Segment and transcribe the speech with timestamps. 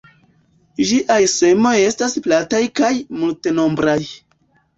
[0.91, 3.97] Ĝiaj semoj estas plataj kaj multnombraj.